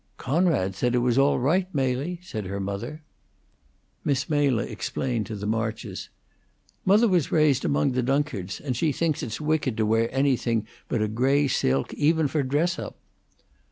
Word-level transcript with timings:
"Coonrod 0.17 0.73
said 0.73 0.95
it 0.95 1.05
was 1.05 1.19
all 1.19 1.37
right, 1.37 1.67
Mely," 1.75 2.17
said 2.23 2.47
her 2.47 2.59
mother. 2.59 3.03
Miss 4.03 4.27
Mela 4.31 4.63
explained 4.63 5.27
to 5.27 5.35
the 5.35 5.45
Marches: 5.45 6.09
"Mother 6.85 7.07
was 7.07 7.31
raised 7.31 7.63
among 7.63 7.91
the 7.91 8.01
Dunkards, 8.01 8.59
and 8.59 8.75
she 8.75 8.91
thinks 8.91 9.21
it's 9.21 9.39
wicked 9.39 9.77
to 9.77 9.85
wear 9.85 10.09
anything 10.11 10.65
but 10.87 11.03
a 11.03 11.07
gray 11.07 11.47
silk 11.47 11.93
even 11.93 12.27
for 12.27 12.41
dress 12.41 12.79
up." 12.79 12.95